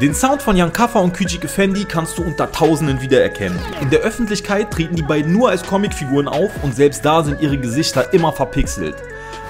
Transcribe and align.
Den 0.00 0.14
Sound 0.14 0.42
von 0.42 0.60
Young 0.60 0.72
Kaffa 0.72 1.00
und 1.00 1.16
Küçük 1.16 1.44
Effendi 1.44 1.84
kannst 1.84 2.18
du 2.18 2.22
unter 2.22 2.50
Tausenden 2.52 3.00
wiedererkennen. 3.00 3.58
In 3.80 3.90
der 3.90 4.00
Öffentlichkeit 4.00 4.70
treten 4.70 4.96
die 4.96 5.02
beiden 5.02 5.32
nur 5.32 5.50
als 5.50 5.62
Comicfiguren 5.64 6.28
auf 6.28 6.50
und 6.62 6.74
selbst 6.74 7.04
da 7.04 7.22
sind 7.24 7.40
ihre 7.40 7.58
Gesichter 7.58 8.12
immer 8.12 8.32
verpixelt. 8.32 8.96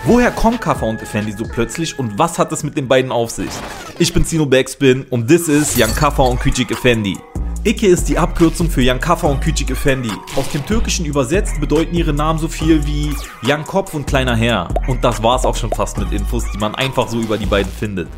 Woher 0.04 0.30
kommen 0.30 0.60
Kaffa 0.60 0.86
und 0.86 1.02
Effendi 1.02 1.32
so 1.32 1.44
plötzlich 1.44 1.98
und 1.98 2.18
was 2.18 2.38
hat 2.38 2.52
es 2.52 2.62
mit 2.62 2.76
den 2.76 2.88
beiden 2.88 3.10
auf 3.10 3.30
sich? 3.30 3.50
Ich 3.98 4.14
bin 4.14 4.24
Zino 4.24 4.46
Backspin 4.46 5.04
und 5.10 5.26
this 5.26 5.48
is 5.48 5.76
Young 5.76 5.94
Kaffa 5.94 6.22
und 6.22 6.40
Küçük 6.40 6.70
Effendi. 6.70 7.18
Ike 7.64 7.88
ist 7.88 8.08
die 8.08 8.16
Abkürzung 8.16 8.70
für 8.70 8.82
Jan 8.82 9.00
Kaffa 9.00 9.26
und 9.26 9.42
Küçük 9.42 9.70
Effendi. 9.70 10.12
Aus 10.36 10.48
dem 10.50 10.64
Türkischen 10.64 11.04
übersetzt 11.04 11.60
bedeuten 11.60 11.94
ihre 11.94 12.12
Namen 12.12 12.38
so 12.38 12.46
viel 12.46 12.86
wie 12.86 13.12
Jan 13.42 13.64
Kopf 13.64 13.94
und 13.94 14.06
kleiner 14.06 14.36
Herr. 14.36 14.68
Und 14.86 15.02
das 15.02 15.22
war's 15.24 15.44
auch 15.44 15.56
schon 15.56 15.72
fast 15.72 15.98
mit 15.98 16.12
Infos, 16.12 16.44
die 16.52 16.58
man 16.58 16.76
einfach 16.76 17.08
so 17.08 17.18
über 17.18 17.36
die 17.36 17.46
beiden 17.46 17.70
findet. 17.70 18.08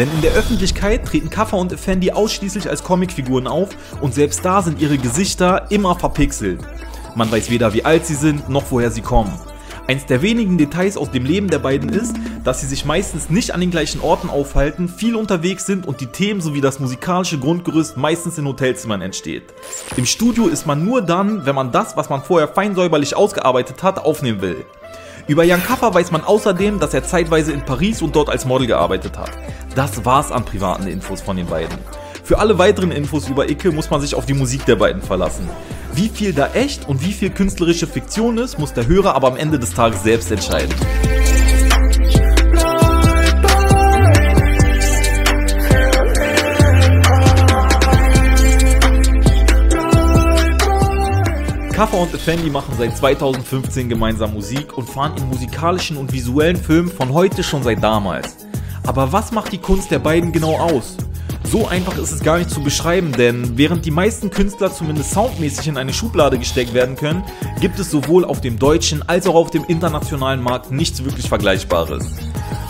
Denn 0.00 0.10
in 0.10 0.20
der 0.20 0.32
Öffentlichkeit 0.32 1.06
treten 1.06 1.30
Kaffa 1.30 1.56
und 1.56 1.72
Effendi 1.72 2.10
ausschließlich 2.10 2.68
als 2.68 2.82
Comicfiguren 2.82 3.46
auf 3.46 3.68
und 4.00 4.14
selbst 4.14 4.44
da 4.44 4.62
sind 4.62 4.80
ihre 4.80 4.98
Gesichter 4.98 5.70
immer 5.70 5.94
verpixelt. 5.94 6.60
Man 7.14 7.30
weiß 7.30 7.50
weder 7.50 7.72
wie 7.74 7.84
alt 7.84 8.04
sie 8.04 8.14
sind, 8.14 8.48
noch 8.48 8.64
woher 8.70 8.90
sie 8.90 9.02
kommen. 9.02 9.32
Eins 9.88 10.04
der 10.04 10.20
wenigen 10.20 10.58
Details 10.58 10.98
aus 10.98 11.10
dem 11.10 11.24
Leben 11.24 11.48
der 11.48 11.60
beiden 11.60 11.88
ist, 11.88 12.14
dass 12.44 12.60
sie 12.60 12.66
sich 12.66 12.84
meistens 12.84 13.30
nicht 13.30 13.54
an 13.54 13.60
den 13.60 13.70
gleichen 13.70 14.02
Orten 14.02 14.28
aufhalten, 14.28 14.86
viel 14.86 15.16
unterwegs 15.16 15.64
sind 15.64 15.86
und 15.86 16.02
die 16.02 16.08
Themen 16.08 16.42
sowie 16.42 16.60
das 16.60 16.78
musikalische 16.78 17.38
Grundgerüst 17.38 17.96
meistens 17.96 18.36
in 18.36 18.46
Hotelzimmern 18.46 19.00
entsteht. 19.00 19.44
Im 19.96 20.04
Studio 20.04 20.46
ist 20.46 20.66
man 20.66 20.84
nur 20.84 21.00
dann, 21.00 21.46
wenn 21.46 21.54
man 21.54 21.72
das, 21.72 21.96
was 21.96 22.10
man 22.10 22.22
vorher 22.22 22.48
fein 22.48 22.74
säuberlich 22.74 23.16
ausgearbeitet 23.16 23.82
hat, 23.82 24.04
aufnehmen 24.04 24.42
will. 24.42 24.66
Über 25.26 25.44
Jan 25.44 25.64
Kaffer 25.64 25.94
weiß 25.94 26.10
man 26.10 26.22
außerdem, 26.22 26.80
dass 26.80 26.92
er 26.92 27.04
zeitweise 27.04 27.52
in 27.52 27.62
Paris 27.62 28.02
und 28.02 28.14
dort 28.14 28.28
als 28.28 28.44
Model 28.44 28.66
gearbeitet 28.66 29.16
hat. 29.16 29.30
Das 29.74 30.04
war's 30.04 30.30
an 30.30 30.44
privaten 30.44 30.86
Infos 30.86 31.22
von 31.22 31.38
den 31.38 31.46
beiden. 31.46 31.78
Für 32.24 32.40
alle 32.40 32.58
weiteren 32.58 32.92
Infos 32.92 33.26
über 33.26 33.48
Icke 33.48 33.72
muss 33.72 33.88
man 33.88 34.02
sich 34.02 34.14
auf 34.14 34.26
die 34.26 34.34
Musik 34.34 34.66
der 34.66 34.76
beiden 34.76 35.00
verlassen. 35.00 35.48
Wie 35.98 36.08
viel 36.08 36.32
da 36.32 36.52
echt 36.52 36.88
und 36.88 37.04
wie 37.04 37.12
viel 37.12 37.28
künstlerische 37.28 37.88
Fiktion 37.88 38.38
ist, 38.38 38.56
muss 38.56 38.72
der 38.72 38.86
Hörer 38.86 39.16
aber 39.16 39.26
am 39.26 39.36
Ende 39.36 39.58
des 39.58 39.74
Tages 39.74 40.04
selbst 40.04 40.30
entscheiden. 40.30 40.72
Kaffer 51.72 51.98
und 51.98 52.14
Effendi 52.14 52.48
machen 52.48 52.76
seit 52.78 52.96
2015 52.96 53.88
gemeinsam 53.88 54.34
Musik 54.34 54.78
und 54.78 54.88
fahren 54.88 55.16
in 55.16 55.28
musikalischen 55.28 55.96
und 55.96 56.12
visuellen 56.12 56.54
Filmen 56.54 56.92
von 56.92 57.12
heute 57.12 57.42
schon 57.42 57.64
seit 57.64 57.82
damals. 57.82 58.36
Aber 58.86 59.10
was 59.10 59.32
macht 59.32 59.50
die 59.50 59.58
Kunst 59.58 59.90
der 59.90 59.98
beiden 59.98 60.30
genau 60.30 60.58
aus? 60.58 60.96
So 61.50 61.66
einfach 61.66 61.96
ist 61.96 62.12
es 62.12 62.20
gar 62.20 62.36
nicht 62.36 62.50
zu 62.50 62.60
beschreiben, 62.60 63.10
denn 63.12 63.56
während 63.56 63.86
die 63.86 63.90
meisten 63.90 64.28
Künstler 64.28 64.70
zumindest 64.70 65.12
soundmäßig 65.12 65.68
in 65.68 65.78
eine 65.78 65.94
Schublade 65.94 66.38
gesteckt 66.38 66.74
werden 66.74 66.94
können, 66.94 67.24
gibt 67.58 67.78
es 67.78 67.90
sowohl 67.90 68.26
auf 68.26 68.42
dem 68.42 68.58
deutschen 68.58 69.08
als 69.08 69.26
auch 69.26 69.34
auf 69.34 69.50
dem 69.50 69.64
internationalen 69.64 70.42
Markt 70.42 70.70
nichts 70.70 71.02
wirklich 71.04 71.26
Vergleichbares. 71.26 72.04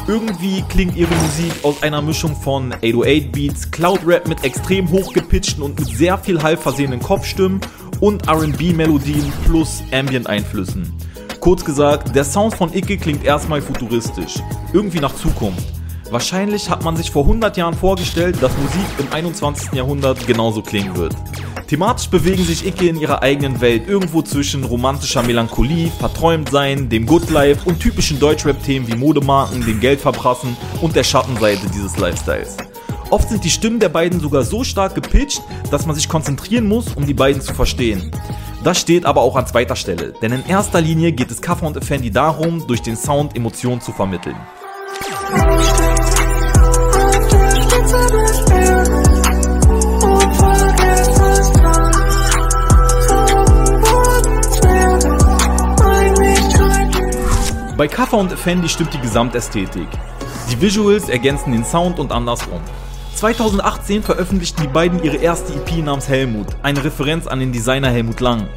Irgendwie 0.06 0.62
klingt 0.69 0.95
ihre 0.95 1.12
Musik 1.12 1.53
aus 1.65 1.83
einer 1.83 2.01
Mischung 2.01 2.37
von 2.37 2.73
808 2.73 3.33
Beats, 3.33 3.69
Cloud 3.73 4.06
Rap 4.06 4.29
mit 4.29 4.45
extrem 4.45 4.89
hochgepitchten 4.89 5.61
und 5.61 5.77
mit 5.77 5.89
sehr 5.89 6.17
viel 6.17 6.41
Hall 6.41 6.56
versehenen 6.56 7.01
Kopfstimmen 7.01 7.61
und 7.99 8.29
RB 8.29 8.77
Melodien 8.77 9.33
plus 9.45 9.83
Ambient 9.91 10.29
Einflüssen. 10.29 10.93
Kurz 11.41 11.65
gesagt, 11.65 12.15
der 12.15 12.23
Sound 12.23 12.55
von 12.55 12.73
Icke 12.73 12.97
klingt 12.97 13.25
erstmal 13.25 13.61
futuristisch, 13.61 14.34
irgendwie 14.73 15.01
nach 15.01 15.17
Zukunft. 15.17 15.78
Wahrscheinlich 16.11 16.70
hat 16.70 16.84
man 16.84 16.97
sich 16.97 17.11
vor 17.11 17.25
100 17.25 17.56
Jahren 17.59 17.75
vorgestellt, 17.75 18.37
dass 18.41 18.56
Musik 18.56 18.87
im 18.98 19.12
21. 19.12 19.73
Jahrhundert 19.73 20.27
genauso 20.27 20.62
klingen 20.62 20.97
wird. 20.97 21.15
Thematisch 21.67 22.09
bewegen 22.09 22.45
sich 22.45 22.67
Icke 22.67 22.89
in 22.89 22.98
ihrer 22.98 23.20
eigenen 23.20 23.61
Welt 23.61 23.87
irgendwo 23.87 24.23
zwischen 24.23 24.65
romantischer 24.65 25.23
Melancholie, 25.23 25.91
Verträumtsein, 25.98 26.88
dem 26.88 27.05
Good 27.05 27.28
Life 27.28 27.69
und 27.69 27.78
typischen 27.78 28.19
Deutschrap-Themen 28.19 28.88
wie 28.88 28.97
Modemarken, 28.97 29.66
dem 29.66 29.81
Geldverprassen 29.81 30.56
und 30.81 30.97
der 30.97 31.05
Schattenseite 31.05 31.69
dieses 31.75 31.99
Lifestyles. 31.99 32.56
Oft 33.11 33.28
sind 33.28 33.44
die 33.44 33.50
Stimmen 33.50 33.81
der 33.81 33.91
beiden 33.91 34.19
sogar 34.19 34.44
so 34.44 34.65
stark 34.65 34.94
gepitcht, 34.94 35.43
dass 35.71 35.84
man 35.84 35.94
sich 35.94 36.09
konzentrieren 36.09 36.66
muss, 36.66 36.94
um 36.94 37.05
die 37.05 37.15
beiden 37.15 37.43
zu 37.43 37.53
verstehen. 37.53 38.11
Das 38.65 38.81
steht 38.81 39.05
aber 39.05 39.21
auch 39.21 39.37
an 39.37 39.47
zweiter 39.47 39.77
Stelle, 39.77 40.15
denn 40.22 40.32
in 40.32 40.47
erster 40.47 40.81
Linie 40.81 41.12
geht 41.12 41.31
es 41.31 41.43
Kaffer 41.43 41.66
und 41.66 41.77
Effendi 41.77 42.11
darum, 42.11 42.66
durch 42.66 42.81
den 42.81 42.97
Sound 42.97 43.37
Emotionen 43.37 43.82
zu 43.82 43.93
vermitteln. 43.93 44.37
Bei 57.78 57.87
Kaffer 57.87 58.19
und 58.19 58.32
Effendi 58.32 58.69
stimmt 58.69 58.93
die 58.93 58.99
Gesamtästhetik. 58.99 59.87
Die 60.50 60.60
Visuals 60.60 61.09
ergänzen 61.09 61.53
den 61.53 61.65
Sound 61.65 61.99
und 62.00 62.10
andersrum. 62.10 62.60
2018 63.15 64.03
veröffentlichten 64.03 64.62
die 64.62 64.69
beiden 64.69 65.03
ihre 65.03 65.16
erste 65.16 65.55
EP 65.55 65.84
namens 65.84 66.09
Helmut, 66.09 66.49
eine 66.62 66.84
Referenz 66.84 67.26
an 67.26 67.41
den 67.41 67.53
Designer 67.53 67.88
Helmut 67.88 68.20
Lang. 68.20 68.49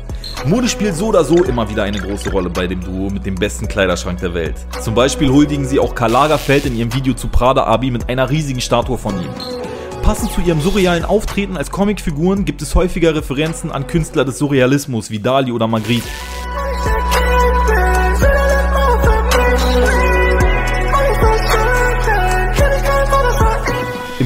Mode 0.45 0.67
spielt 0.67 0.95
so 0.95 1.07
oder 1.07 1.23
so 1.23 1.43
immer 1.43 1.69
wieder 1.69 1.83
eine 1.83 1.99
große 1.99 2.31
Rolle 2.31 2.49
bei 2.49 2.65
dem 2.65 2.81
Duo 2.81 3.11
mit 3.11 3.25
dem 3.27 3.35
besten 3.35 3.67
Kleiderschrank 3.67 4.19
der 4.21 4.33
Welt. 4.33 4.55
Zum 4.81 4.95
Beispiel 4.95 5.29
huldigen 5.29 5.65
sie 5.65 5.79
auch 5.79 5.93
Karl 5.93 6.11
Lagerfeld 6.11 6.65
in 6.65 6.75
ihrem 6.75 6.93
Video 6.93 7.13
zu 7.13 7.27
Prada 7.27 7.65
Abi 7.65 7.91
mit 7.91 8.09
einer 8.09 8.29
riesigen 8.29 8.59
Statue 8.59 8.97
von 8.97 9.21
ihm. 9.21 9.29
Passend 10.01 10.31
zu 10.31 10.41
ihrem 10.41 10.59
surrealen 10.59 11.05
Auftreten 11.05 11.57
als 11.57 11.69
Comicfiguren 11.69 12.43
gibt 12.43 12.63
es 12.63 12.73
häufiger 12.73 13.13
Referenzen 13.13 13.71
an 13.71 13.85
Künstler 13.85 14.25
des 14.25 14.39
Surrealismus 14.39 15.11
wie 15.11 15.19
Dali 15.19 15.51
oder 15.51 15.67
Magritte. 15.67 16.07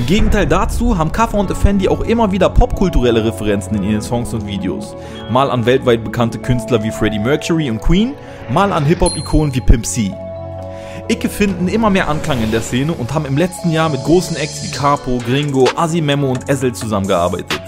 Im 0.05 0.09
Gegenteil 0.09 0.45
dazu 0.45 0.99
haben 0.99 1.11
Kaffer 1.11 1.39
und 1.39 1.49
Effendi 1.49 1.89
auch 1.89 2.01
immer 2.01 2.31
wieder 2.31 2.47
popkulturelle 2.47 3.25
Referenzen 3.25 3.75
in 3.77 3.81
ihren 3.81 4.03
Songs 4.03 4.35
und 4.35 4.45
Videos. 4.45 4.95
Mal 5.31 5.49
an 5.49 5.65
weltweit 5.65 6.03
bekannte 6.03 6.37
Künstler 6.37 6.83
wie 6.83 6.91
Freddie 6.91 7.17
Mercury 7.17 7.71
und 7.71 7.81
Queen, 7.81 8.13
mal 8.51 8.71
an 8.71 8.85
Hip-Hop-Ikonen 8.85 9.55
wie 9.55 9.61
Pimp 9.61 9.83
C. 9.83 10.13
Icke 11.07 11.27
finden 11.27 11.67
immer 11.67 11.89
mehr 11.89 12.07
Anklang 12.07 12.43
in 12.43 12.51
der 12.51 12.61
Szene 12.61 12.93
und 12.93 13.15
haben 13.15 13.25
im 13.25 13.35
letzten 13.35 13.71
Jahr 13.71 13.89
mit 13.89 14.03
großen 14.03 14.37
Acts 14.37 14.63
wie 14.63 14.69
Capo, 14.69 15.17
Gringo, 15.25 15.67
Memo 16.03 16.29
und 16.29 16.47
Essel 16.47 16.71
zusammengearbeitet. 16.71 17.59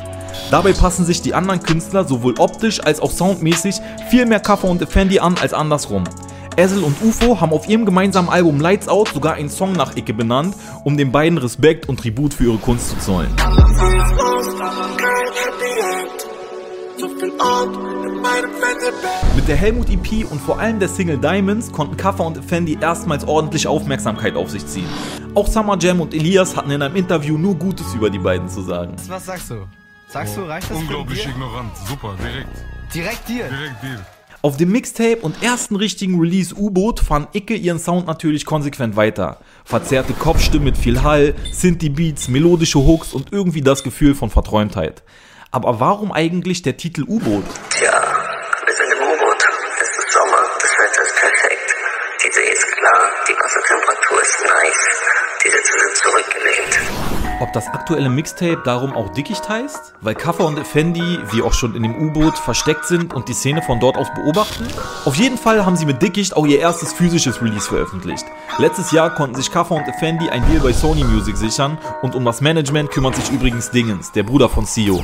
Dabei 0.52 0.74
passen 0.74 1.06
sich 1.06 1.24
die 1.24 1.34
anderen 1.34 1.64
Künstler 1.64 2.04
sowohl 2.04 2.36
optisch 2.38 2.80
als 2.86 3.00
auch 3.00 3.09
soundmäßig 3.09 3.81
viel 4.12 4.28
mehr 4.28 4.42
Kaffer 4.42 4.68
und 4.68 4.84
Effendi 4.84 5.18
an 5.18 5.34
als 5.42 5.56
andersrum. 5.56 6.04
Ezel 6.57 6.84
und 6.84 7.00
UFO 7.03 7.40
haben 7.40 7.53
auf 7.53 7.69
ihrem 7.69 7.85
gemeinsamen 7.85 8.29
Album 8.29 8.59
Lights 8.59 8.88
Out 8.88 9.09
sogar 9.09 9.35
einen 9.35 9.50
Song 9.50 9.73
nach 9.73 9.95
Icke 9.95 10.12
benannt, 10.12 10.56
um 10.84 10.97
den 10.97 11.12
beiden 11.12 11.38
Respekt 11.38 11.88
und 11.88 12.00
Tribut 12.00 12.34
für 12.34 12.45
ihre 12.45 12.57
Kunst 12.57 12.90
zu 12.90 12.97
zollen. 12.97 13.29
Mit 19.35 19.47
der 19.47 19.56
Helmut 19.56 19.88
EP 19.91 20.31
und 20.31 20.41
vor 20.41 20.59
allem 20.59 20.79
der 20.79 20.90
Single 20.90 21.19
Diamonds 21.19 21.72
konnten 21.72 21.95
Kaffer 21.95 22.25
und 22.25 22.38
Effendi 22.38 22.75
erstmals 22.81 23.28
ordentlich 23.28 23.68
Aufmerksamkeit 23.68 24.35
auf 24.35 24.50
sich 24.50 24.66
ziehen. 24.66 24.89
Auch 25.35 25.45
Summer 25.45 25.78
Jam 25.79 26.01
und 26.01 26.16
Elias 26.16 26.57
hatten 26.57 26.72
in 26.72 26.81
einem 26.81 26.95
Interview 26.95 27.38
nur 27.38 27.53
Gutes 27.53 27.94
über 27.94 28.09
die 28.09 28.18
beiden 28.18 28.50
zu 28.50 28.63
sagen. 28.63 28.95
Was 29.07 29.28
sagst 29.28 29.51
du? 29.51 29.68
Sagst 30.07 30.35
oh, 30.38 30.41
du, 30.41 30.47
reicht 30.47 30.72
das 30.72 30.78
Unglaublich 30.78 31.28
ignorant, 31.28 31.69
super, 31.88 32.16
direkt. 32.19 32.50
Direkt 32.95 33.29
dir? 33.29 33.47
Direkt 33.47 33.84
dir. 33.84 34.17
Auf 34.47 34.56
dem 34.56 34.72
Mixtape 34.72 35.18
und 35.24 35.44
ersten 35.44 35.75
richtigen 35.75 36.18
Release 36.22 36.56
U-Boot 36.56 37.02
fahren 37.02 37.28
Icke 37.34 37.53
ihren 37.53 37.80
Sound 37.80 38.08
natürlich 38.08 38.46
konsequent 38.46 38.96
weiter. 38.96 39.41
Verzerrte 39.66 40.13
Kopfstimmen 40.13 40.63
mit 40.63 40.78
viel 40.78 41.03
Hall, 41.03 41.35
Synthie-Beats, 41.52 42.30
melodische 42.30 42.80
Hooks 42.80 43.12
und 43.12 43.34
irgendwie 43.34 43.59
das 43.59 43.84
Gefühl 43.84 44.16
von 44.16 44.30
Verträumtheit. 44.30 45.04
Aber 45.51 45.81
warum 45.81 46.13
eigentlich 46.13 46.62
der 46.62 46.77
Titel 46.77 47.04
U-Boot? 47.04 47.44
Tja, 47.72 47.92
wir 47.92 48.74
sind 48.74 48.88
im 48.89 49.04
U-Boot. 49.04 49.44
Es 49.81 49.89
ist 49.89 50.13
Sommer, 50.13 50.44
das 50.62 50.72
Wetter 50.72 51.04
ist 51.04 51.16
perfekt. 51.19 51.75
Die 52.24 52.31
See 52.31 52.50
ist 52.50 52.68
klar, 52.77 53.12
die 53.27 53.33
Wassertemperatur 53.33 54.22
ist 54.22 54.44
nice. 54.44 54.88
Die 55.44 55.50
Sitze 55.50 55.74
sind 55.77 55.98
zurückgelehnt. 55.98 56.97
Ob 57.39 57.54
das 57.54 57.68
aktuelle 57.68 58.10
Mixtape 58.10 58.63
darum 58.66 58.94
auch 58.94 59.10
Dickicht 59.10 59.48
heißt? 59.48 59.94
Weil 60.01 60.16
Kaffer 60.16 60.45
und 60.45 60.57
Effendi, 60.57 61.19
wie 61.31 61.44
auch 61.44 61.54
schon 61.54 61.75
in 61.75 61.84
dem 61.84 61.95
U-Boot, 61.95 62.36
versteckt 62.36 62.86
sind 62.86 63.13
und 63.13 63.30
die 63.30 63.34
Szene 63.34 63.62
von 63.62 63.80
dort 63.80 63.95
aus 63.95 64.07
beobachten? 64.16 64.66
Auf 65.06 65.16
jeden 65.16 65.38
Fall 65.38 65.63
haben 65.63 65.75
sie 65.75 65.86
mit 65.86 66.01
Dickicht 66.01 66.36
auch 66.36 66.48
ihr 66.48 66.60
erstes 66.60 66.94
physisches 66.94 67.39
Release 67.39 67.68
veröffentlicht. 67.68 68.25
Letztes 68.57 68.92
Jahr 68.92 69.13
konnten 69.13 69.36
sich 69.36 69.51
Kaffer 69.51 69.75
und 69.75 69.88
Effendi 69.88 70.30
ein 70.30 70.44
Deal 70.50 70.62
bei 70.62 70.74
Sony 70.74 71.04
Music 71.04 71.38
sichern 71.38 71.78
und 72.01 72.16
um 72.16 72.25
das 72.25 72.42
Management 72.42 72.89
kümmert 72.89 73.16
sich 73.16 73.30
übrigens 73.30 73.69
Dingens, 73.69 74.12
der 74.12 74.24
Bruder 74.24 74.50
von 74.50 74.66
CEO. 74.66 75.04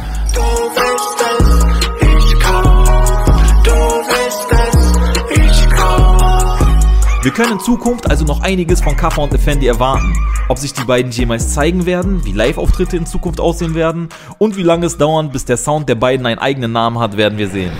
Wir 7.23 7.31
können 7.31 7.53
in 7.53 7.59
Zukunft 7.61 8.09
also 8.09 8.25
noch 8.25 8.41
einiges 8.41 8.81
von 8.81 8.97
Kaffer 8.97 9.21
und 9.21 9.33
Effendi 9.33 9.65
erwarten. 9.65 10.13
Ob 10.49 10.57
sich 10.57 10.73
die 10.73 10.83
beiden 10.83 11.09
jemals 11.09 11.53
zeigen 11.53 11.85
werden, 11.85 12.25
wie 12.25 12.33
Live-Auftritte 12.33 12.97
in 12.97 13.05
Zukunft 13.05 13.39
aussehen 13.39 13.75
werden 13.75 14.09
und 14.39 14.57
wie 14.57 14.61
lange 14.61 14.87
es 14.87 14.97
dauern, 14.97 15.31
bis 15.31 15.45
der 15.45 15.55
Sound 15.55 15.87
der 15.87 15.95
beiden 15.95 16.25
einen 16.25 16.39
eigenen 16.39 16.73
Namen 16.73 16.99
hat, 16.99 17.15
werden 17.15 17.37
wir 17.37 17.47
sehen. 17.47 17.71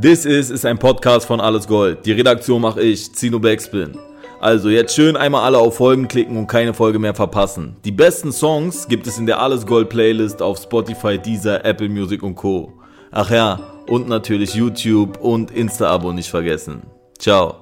This 0.00 0.24
Is 0.24 0.48
ist 0.48 0.64
ein 0.64 0.78
Podcast 0.78 1.26
von 1.26 1.38
Alles 1.38 1.68
Gold. 1.68 2.06
Die 2.06 2.12
Redaktion 2.12 2.62
mache 2.62 2.80
ich, 2.80 3.14
Zino 3.14 3.38
Backspin. 3.38 3.98
Also 4.40 4.70
jetzt 4.70 4.94
schön 4.94 5.18
einmal 5.18 5.42
alle 5.42 5.58
auf 5.58 5.76
Folgen 5.76 6.08
klicken 6.08 6.38
und 6.38 6.46
keine 6.46 6.72
Folge 6.72 6.98
mehr 6.98 7.12
verpassen. 7.12 7.76
Die 7.84 7.92
besten 7.92 8.32
Songs 8.32 8.88
gibt 8.88 9.06
es 9.06 9.18
in 9.18 9.26
der 9.26 9.38
Alles 9.38 9.66
Gold 9.66 9.90
Playlist 9.90 10.40
auf 10.40 10.56
Spotify, 10.56 11.18
Deezer, 11.18 11.62
Apple 11.62 11.90
Music 11.90 12.22
und 12.22 12.36
Co. 12.36 12.72
Ach 13.10 13.30
ja, 13.30 13.60
und 13.86 14.08
natürlich 14.08 14.54
YouTube 14.54 15.20
und 15.20 15.50
Insta-Abo 15.50 16.14
nicht 16.14 16.30
vergessen. 16.30 16.84
Ciao. 17.18 17.59